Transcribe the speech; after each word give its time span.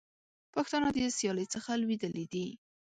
پښتانه 0.53 0.87
د 0.93 0.97
سیالۍ 1.17 1.45
څخه 1.53 1.71
لوېدلي 1.81 2.25
دي. 2.33 2.47